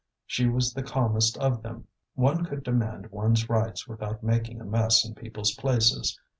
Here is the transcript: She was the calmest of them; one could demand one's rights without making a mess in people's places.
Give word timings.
She 0.25 0.49
was 0.49 0.73
the 0.73 0.81
calmest 0.81 1.37
of 1.37 1.61
them; 1.61 1.85
one 2.15 2.43
could 2.43 2.63
demand 2.63 3.11
one's 3.11 3.47
rights 3.51 3.87
without 3.87 4.23
making 4.23 4.59
a 4.59 4.65
mess 4.65 5.05
in 5.07 5.13
people's 5.13 5.51
places. 5.53 6.19